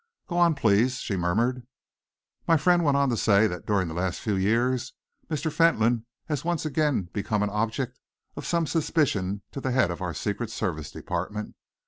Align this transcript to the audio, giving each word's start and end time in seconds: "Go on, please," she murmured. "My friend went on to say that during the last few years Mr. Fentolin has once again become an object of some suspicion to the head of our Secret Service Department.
"Go 0.25 0.39
on, 0.39 0.55
please," 0.55 0.97
she 0.97 1.15
murmured. 1.15 1.61
"My 2.47 2.57
friend 2.57 2.83
went 2.83 2.97
on 2.97 3.09
to 3.09 3.15
say 3.17 3.45
that 3.45 3.67
during 3.67 3.87
the 3.87 3.93
last 3.93 4.19
few 4.19 4.33
years 4.33 4.93
Mr. 5.29 5.51
Fentolin 5.53 6.07
has 6.25 6.43
once 6.43 6.65
again 6.65 7.09
become 7.13 7.43
an 7.43 7.51
object 7.51 7.99
of 8.35 8.47
some 8.47 8.65
suspicion 8.65 9.43
to 9.51 9.61
the 9.61 9.69
head 9.73 9.91
of 9.91 10.01
our 10.01 10.15
Secret 10.15 10.49
Service 10.49 10.89
Department. 10.89 11.53